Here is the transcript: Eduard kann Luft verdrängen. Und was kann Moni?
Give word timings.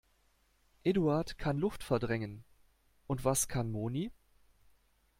Eduard 0.83 1.37
kann 1.37 1.59
Luft 1.59 1.83
verdrängen. 1.83 2.43
Und 3.05 3.23
was 3.23 3.47
kann 3.47 3.69
Moni? 3.71 4.09